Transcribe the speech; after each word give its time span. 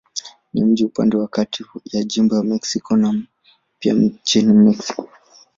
Ni 0.53 0.63
mji 0.65 0.85
upande 0.85 1.17
wa 1.17 1.27
kati 1.27 1.65
ya 1.93 2.03
jimbo 2.03 2.43
Mexico 2.43 2.97
na 2.97 3.23
pia 3.79 3.93
nchi 3.93 4.41
Mexiko. 4.41 5.09